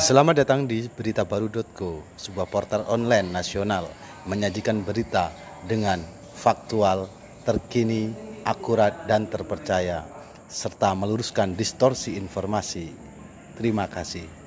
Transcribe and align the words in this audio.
Selamat 0.00 0.32
datang 0.32 0.64
di 0.64 0.88
beritabaru.co, 0.88 2.16
sebuah 2.16 2.48
portal 2.48 2.88
online 2.88 3.28
nasional 3.28 3.84
menyajikan 4.24 4.80
berita 4.80 5.28
dengan 5.68 6.00
faktual, 6.32 7.04
terkini, 7.44 8.08
akurat, 8.48 9.04
dan 9.04 9.28
terpercaya, 9.28 10.08
serta 10.48 10.96
meluruskan 10.96 11.52
distorsi 11.52 12.16
informasi. 12.16 12.88
Terima 13.60 13.92
kasih. 13.92 14.39